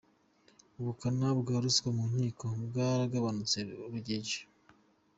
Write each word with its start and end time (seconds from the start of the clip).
Ubukana 0.79 1.27
bwa 1.39 1.55
ruswa 1.63 1.89
mu 1.97 2.03
nkiko 2.11 2.45
bwaragabanutse– 2.65 3.57
Rugege 3.91 4.37